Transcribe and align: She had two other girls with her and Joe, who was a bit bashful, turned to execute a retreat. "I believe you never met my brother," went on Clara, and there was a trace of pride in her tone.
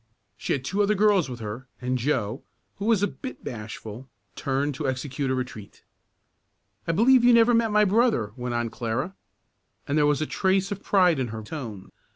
She 0.35 0.53
had 0.53 0.65
two 0.65 0.81
other 0.81 0.95
girls 0.95 1.29
with 1.29 1.41
her 1.41 1.67
and 1.79 1.95
Joe, 1.95 2.41
who 2.77 2.85
was 2.85 3.03
a 3.03 3.07
bit 3.07 3.43
bashful, 3.43 4.09
turned 4.35 4.73
to 4.73 4.87
execute 4.89 5.29
a 5.29 5.35
retreat. 5.35 5.83
"I 6.87 6.91
believe 6.91 7.23
you 7.23 7.33
never 7.33 7.53
met 7.53 7.69
my 7.71 7.85
brother," 7.85 8.31
went 8.35 8.55
on 8.55 8.69
Clara, 8.71 9.13
and 9.87 9.99
there 9.99 10.07
was 10.07 10.19
a 10.19 10.25
trace 10.25 10.71
of 10.71 10.81
pride 10.81 11.19
in 11.19 11.27
her 11.27 11.43
tone. 11.43 11.91